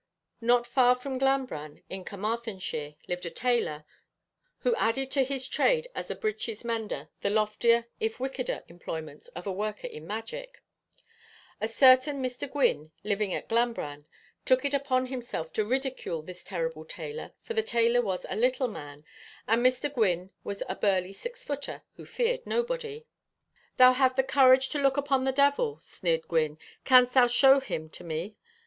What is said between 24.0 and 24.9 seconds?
the courage to